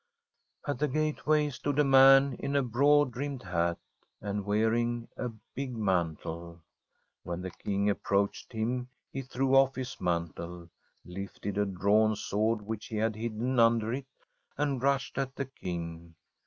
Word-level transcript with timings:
At 0.67 0.79
the 0.79 0.87
gateway 0.87 1.51
stood 1.51 1.77
a 1.77 1.83
man 1.83 2.33
in 2.39 2.55
a 2.55 2.63
broad 2.63 3.11
brimmed 3.11 3.43
hat, 3.43 3.77
and 4.19 4.43
wearing 4.45 5.07
a 5.15 5.29
big 5.53 5.77
mantle. 5.77 6.59
When 7.21 7.43
the 7.43 7.51
King 7.51 7.87
approached 7.87 8.51
him 8.51 8.89
he 9.13 9.21
threw 9.21 9.49
oflf 9.49 9.75
his 9.75 10.01
mantle, 10.01 10.71
lifted 11.05 11.59
a 11.59 11.67
drawn 11.67 12.15
sword, 12.15 12.63
which 12.63 12.87
he 12.87 12.95
had 12.95 13.15
hid 13.15 13.37
den 13.37 13.59
under 13.59 13.93
it, 13.93 14.07
and 14.57 14.81
rushed 14.81 15.19
at 15.19 15.35
the 15.35 15.45
King. 15.45 16.15